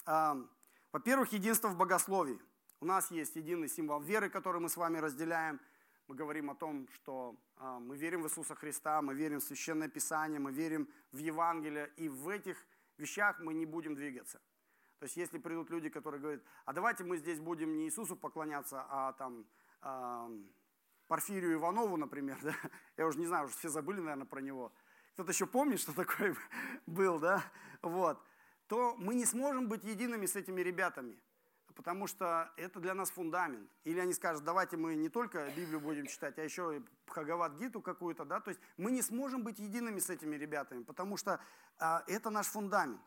[0.05, 2.39] Во-первых, единство в богословии.
[2.79, 5.59] У нас есть единый символ веры, который мы с вами разделяем.
[6.07, 9.87] Мы говорим о том, что а, мы верим в Иисуса Христа, мы верим в Священное
[9.87, 12.57] Писание, мы верим в Евангелие, и в этих
[12.97, 14.41] вещах мы не будем двигаться.
[14.99, 18.85] То есть если придут люди, которые говорят, а давайте мы здесь будем не Иисусу поклоняться,
[18.89, 19.45] а там
[21.07, 22.55] Порфирию Иванову, например, да?
[22.97, 24.73] я уже не знаю, уже все забыли, наверное, про него,
[25.13, 26.35] кто-то еще помнит, что такое
[26.85, 27.43] был, да,
[27.81, 28.21] вот,
[28.71, 31.19] то мы не сможем быть едиными с этими ребятами,
[31.75, 33.69] потому что это для нас фундамент.
[33.83, 37.81] Или они скажут, давайте мы не только Библию будем читать, а еще и Хагават Гиту
[37.81, 41.41] какую-то, да, то есть мы не сможем быть едиными с этими ребятами, потому что
[41.79, 43.01] а, это наш фундамент.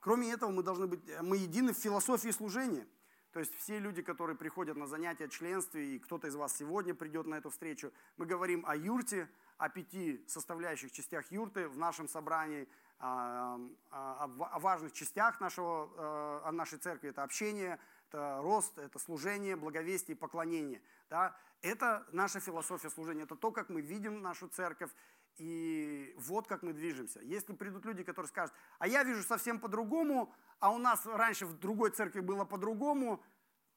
[0.00, 2.86] Кроме этого, мы должны быть, мы едины в философии служения.
[3.32, 7.26] То есть все люди, которые приходят на занятия членстве, и кто-то из вас сегодня придет
[7.26, 9.28] на эту встречу, мы говорим о юрте,
[9.62, 13.60] о пяти составляющих частях юрты в нашем собрании, о,
[13.92, 17.10] о, о важных частях нашего, э, нашей церкви.
[17.10, 20.82] Это общение, это рост, это служение, благовестие поклонение.
[21.08, 21.36] Да?
[21.60, 24.90] Это наша философия служения, это то, как мы видим нашу церковь,
[25.36, 27.20] и вот как мы движемся.
[27.20, 31.56] Если придут люди, которые скажут, а я вижу совсем по-другому, а у нас раньше в
[31.60, 33.22] другой церкви было по-другому,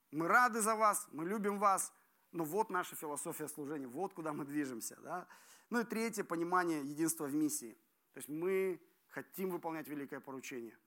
[0.09, 1.93] мы рады за вас, мы любим вас,
[2.31, 4.97] но вот наша философия служения, вот куда мы движемся.
[5.03, 5.27] Да?
[5.69, 7.73] Ну и третье, понимание единства в миссии.
[8.13, 10.77] То есть мы хотим выполнять великое поручение.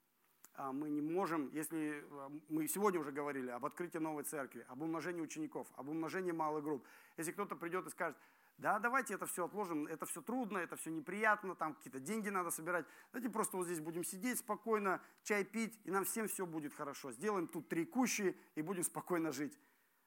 [0.54, 4.82] А мы не можем, если а, мы сегодня уже говорили об открытии новой церкви, об
[4.82, 6.84] умножении учеников, об умножении малых групп.
[7.16, 8.16] Если кто-то придет и скажет,
[8.58, 12.50] да, давайте это все отложим, это все трудно, это все неприятно, там какие-то деньги надо
[12.50, 12.86] собирать.
[13.12, 17.12] Давайте просто вот здесь будем сидеть спокойно, чай пить, и нам всем все будет хорошо.
[17.12, 19.56] Сделаем тут три кущи и будем спокойно жить.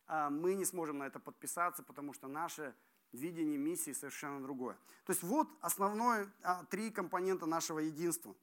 [0.06, 2.76] А мы не сможем на это подписаться, потому что наше
[3.12, 4.76] видение миссии совершенно другое.
[5.06, 8.36] То есть вот основное а, три компонента нашего единства.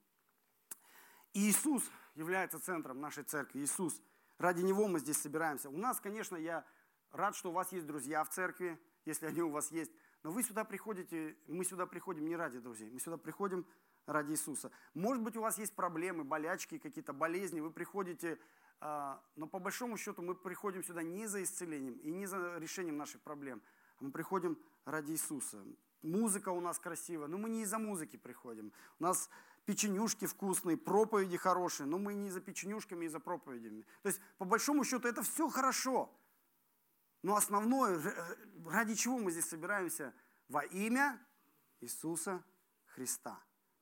[1.35, 1.83] Иисус
[2.14, 3.61] является центром нашей церкви.
[3.61, 4.00] Иисус.
[4.38, 5.68] Ради Него мы здесь собираемся.
[5.68, 6.64] У нас, конечно, я
[7.11, 8.78] рад, что у вас есть друзья в церкви
[9.09, 9.90] если они у вас есть.
[10.22, 13.66] Но вы сюда приходите, мы сюда приходим не ради друзей, мы сюда приходим
[14.07, 14.70] ради Иисуса.
[14.94, 18.38] Может быть, у вас есть проблемы, болячки, какие-то болезни, вы приходите,
[18.81, 22.96] а, но по большому счету мы приходим сюда не за исцелением и не за решением
[22.96, 23.62] наших проблем,
[24.01, 25.65] мы приходим ради Иисуса.
[26.03, 28.73] Музыка у нас красивая, но мы не из-за музыки приходим.
[29.01, 29.29] У нас
[29.65, 33.85] печенюшки вкусные, проповеди хорошие, но мы не за печенюшками и за проповедями.
[34.03, 36.11] То есть, по большому счету, это все хорошо.
[37.23, 40.15] Но основное, э, ради чего мы здесь собираемся?
[40.49, 41.21] Во имя
[41.81, 42.43] Иисуса
[42.87, 43.39] Христа.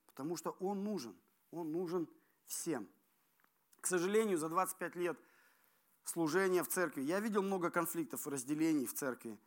[0.06, 1.14] Потому что Он нужен.
[1.50, 2.08] Он нужен
[2.46, 2.88] всем.
[3.80, 5.18] К сожалению, за 25 лет
[6.04, 9.38] служения в церкви я видел много конфликтов и разделений в церкви.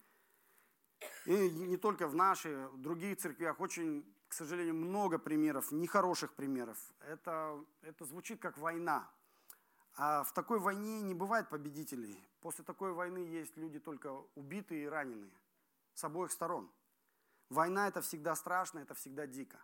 [1.25, 6.77] И не только в нашей, в других церквях очень, к сожалению, много примеров, нехороших примеров.
[7.01, 9.09] Это, это звучит как война.
[9.95, 12.17] А в такой войне не бывает победителей.
[12.41, 15.31] После такой войны есть люди только убитые и раненые
[15.93, 16.71] с обоих сторон.
[17.49, 19.57] Война это всегда страшно, это всегда дико.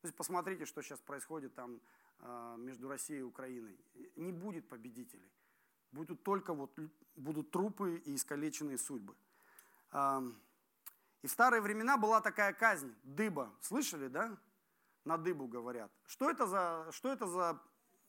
[0.00, 1.80] То есть посмотрите, что сейчас происходит там
[2.20, 3.78] а, между Россией и Украиной.
[4.16, 5.32] Не будет победителей.
[5.90, 6.78] Будут только вот,
[7.16, 9.14] будут трупы и искалеченные судьбы.
[11.22, 13.50] И в старые времена была такая казнь, дыба.
[13.60, 14.36] Слышали, да?
[15.04, 15.90] На дыбу говорят.
[16.06, 17.60] Что это за, что это за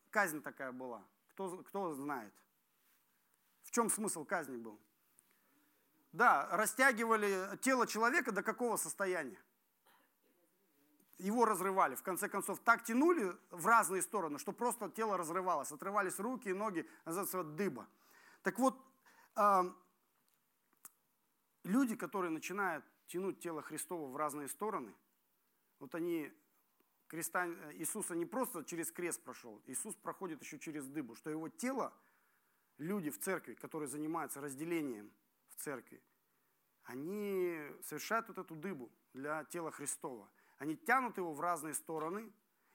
[0.09, 1.03] казнь такая была?
[1.29, 2.33] Кто, кто знает?
[3.63, 4.79] В чем смысл казни был?
[6.11, 9.41] Да, растягивали тело человека до какого состояния?
[11.17, 16.19] Его разрывали, в конце концов, так тянули в разные стороны, что просто тело разрывалось, отрывались
[16.19, 17.87] руки и ноги, называется дыба.
[18.41, 18.75] Так вот,
[21.63, 24.93] люди, которые начинают тянуть тело Христова в разные стороны,
[25.79, 26.31] вот они
[27.07, 31.93] креста Иисуса не просто через крест прошел, Иисус проходит еще через дыбу, что его тело,
[32.77, 35.11] люди в церкви, которые занимаются разделением
[35.49, 36.01] в церкви,
[36.83, 40.29] они совершают вот эту дыбу для тела Христова.
[40.57, 42.31] Они тянут его в разные стороны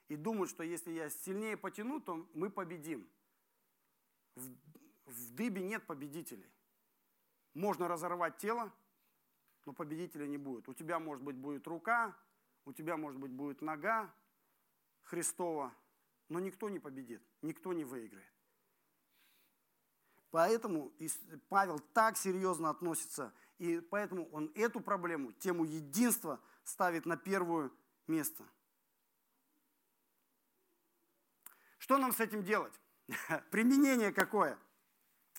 [0.09, 3.09] и думают, что если я сильнее потяну, то мы победим.
[4.35, 4.49] В,
[5.07, 6.51] в дыбе нет победителей.
[7.55, 8.73] Можно разорвать тело,
[9.65, 10.69] но победителя не будет.
[10.69, 12.17] У тебя, может быть, будет рука,
[12.65, 14.13] у тебя, может быть, будет нога
[15.03, 15.75] Христова,
[16.29, 18.33] но никто не победит, никто не выиграет.
[20.31, 20.93] Поэтому
[21.49, 27.71] Павел так серьезно относится, и поэтому он эту проблему, тему единства, ставит на первое
[28.07, 28.45] место.
[31.79, 32.79] Что нам с этим делать?
[33.51, 34.59] Применение какое?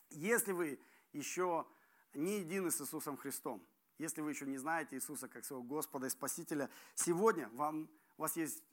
[0.10, 0.80] Если вы
[1.14, 1.68] еще
[2.16, 3.64] не едины с Иисусом Христом,
[4.00, 8.36] если вы еще не знаете Иисуса как своего Господа и Спасителя, сегодня вам, у вас
[8.36, 8.64] есть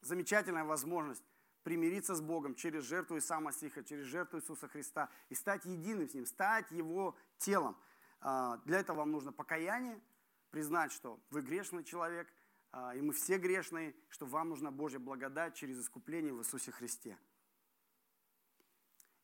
[0.00, 1.22] замечательная возможность
[1.64, 6.14] примириться с Богом через жертву Иса Масиха, через жертву Иисуса Христа и стать единым с
[6.14, 7.76] Ним, стать Его телом.
[8.20, 10.00] А, для этого вам нужно покаяние,
[10.50, 12.32] признать, что вы грешный человек,
[12.70, 17.18] а, и мы все грешные, что вам нужна Божья благодать через искупление в Иисусе Христе.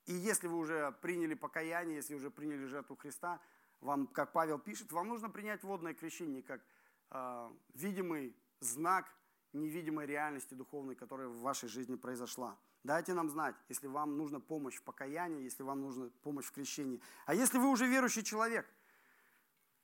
[0.06, 3.40] И если вы уже приняли покаяние, если уже приняли жертву Христа,
[3.82, 6.62] вам, как Павел пишет, вам нужно принять водное крещение как
[7.10, 9.12] э, видимый знак
[9.52, 12.56] невидимой реальности духовной, которая в вашей жизни произошла.
[12.84, 17.00] Дайте нам знать, если вам нужна помощь в покаянии, если вам нужна помощь в крещении.
[17.26, 18.66] А если вы уже верующий человек,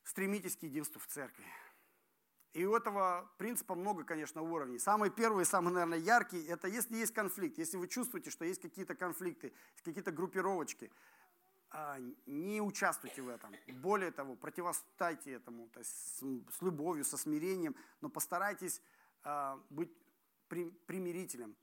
[0.04, 1.44] стремитесь к единству в церкви.
[2.54, 4.78] И у этого принципа много, конечно, уровней.
[4.78, 8.94] Самый первый, самый, наверное, яркий, это если есть конфликт, если вы чувствуете, что есть какие-то
[8.94, 9.52] конфликты,
[9.84, 10.90] какие-то группировочки,
[12.26, 13.54] не участвуйте в этом.
[13.66, 18.80] Более того, противостоите этому то есть с любовью, со смирением, но постарайтесь
[19.22, 19.90] а, быть
[20.48, 21.54] примирителем,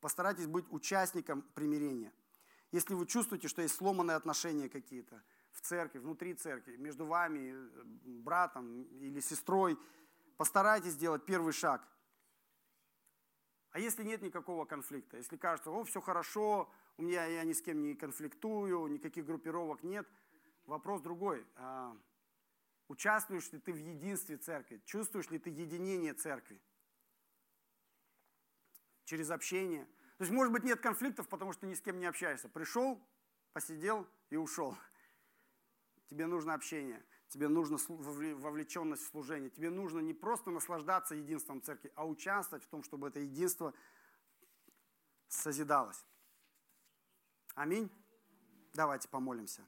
[0.00, 2.12] постарайтесь быть участником примирения.
[2.70, 7.82] Если вы чувствуете, что есть сломанные отношения какие-то в церкви, внутри церкви, между вами, э,
[8.04, 9.78] братом или сестрой,
[10.36, 11.86] постарайтесь сделать первый шаг.
[13.70, 17.62] А если нет никакого конфликта, если кажется, о, все хорошо, у меня я ни с
[17.62, 20.06] кем не конфликтую, никаких группировок нет,
[20.66, 21.46] вопрос другой.
[21.56, 21.96] А,
[22.88, 24.82] участвуешь ли ты в единстве церкви?
[24.84, 26.60] Чувствуешь ли ты единение церкви?
[29.04, 29.86] Через общение.
[30.18, 32.48] То есть, может быть, нет конфликтов, потому что ты ни с кем не общаешься.
[32.48, 33.00] Пришел,
[33.54, 34.76] посидел и ушел.
[36.08, 41.92] Тебе нужно общение тебе нужна вовлеченность в служение, тебе нужно не просто наслаждаться единством церкви,
[41.94, 43.74] а участвовать в том, чтобы это единство
[45.28, 46.04] созидалось.
[47.58, 47.90] Аминь.
[48.74, 49.62] Давайте помолимся.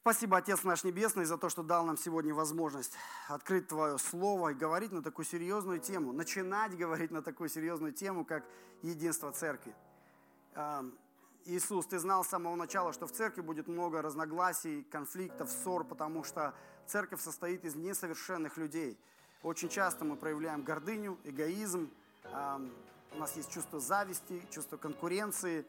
[0.00, 2.94] Спасибо, Отец наш Небесный, за то, что дал нам сегодня возможность
[3.28, 8.24] открыть Твое Слово и говорить на такую серьезную тему, начинать говорить на такую серьезную тему,
[8.24, 8.46] как
[8.80, 9.76] единство Церкви.
[11.44, 16.24] Иисус, ты знал с самого начала, что в церкви будет много разногласий, конфликтов, ссор, потому
[16.24, 16.54] что
[16.86, 18.98] церковь состоит из несовершенных людей.
[19.42, 21.90] Очень часто мы проявляем гордыню, эгоизм,
[23.14, 25.66] у нас есть чувство зависти, чувство конкуренции,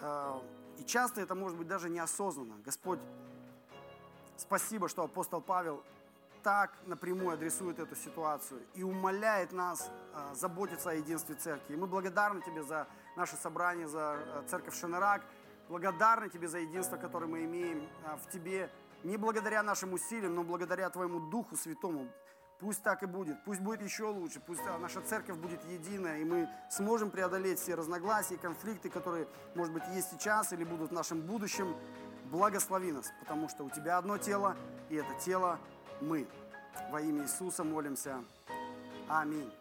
[0.00, 2.56] и часто это может быть даже неосознанно.
[2.64, 2.98] Господь,
[4.36, 5.82] спасибо, что апостол Павел
[6.46, 11.74] так напрямую адресует эту ситуацию и умоляет нас а, заботиться о единстве церкви.
[11.74, 12.86] И мы благодарны Тебе за
[13.16, 15.22] наше собрание, за э, церковь Шенерак.
[15.68, 18.70] Благодарны Тебе за единство, которое мы имеем а, в Тебе.
[19.02, 22.06] Не благодаря нашим усилиям, но благодаря Твоему Духу Святому.
[22.58, 23.42] Пусть так и будет.
[23.44, 24.40] Пусть будет еще лучше.
[24.40, 29.28] Пусть а, наша церковь будет единая, и мы сможем преодолеть все разногласия и конфликты, которые,
[29.54, 31.76] может быть, есть сейчас или будут в нашем будущем.
[32.30, 34.56] Благослови нас, потому что у Тебя одно тело,
[34.88, 35.60] и это тело
[36.00, 36.26] мы.
[36.90, 38.24] Во имя Иисуса молимся.
[39.08, 39.52] Аминь.